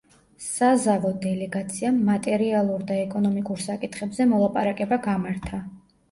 [0.43, 5.61] საზავო დელეგაციამ მატერიალურ და ეკონომიკურ საკითხებზე მოლაპარაკება გამართა.